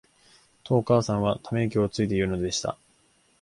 [0.63, 2.75] と、お母さんは溜息をついて言うのでした。